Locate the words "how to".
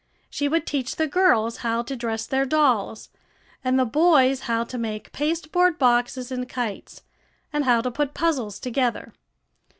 1.57-1.95, 4.49-4.77, 7.65-7.91